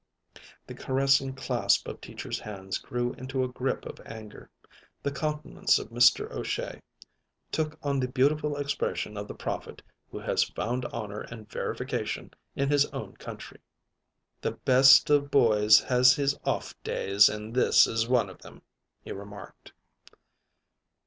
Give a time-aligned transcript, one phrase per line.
[0.65, 4.49] The caressing clasp of Teacher's hands grew into a grip of anger.
[5.03, 6.27] The countenance of Mr.
[6.31, 6.81] O'Shea
[7.51, 12.67] took on the beautiful expression of the prophet who has found honor and verification in
[12.69, 13.59] his own country.
[14.41, 18.63] "The best of boys has his off days and this is one of them,"
[19.03, 19.71] he remarked.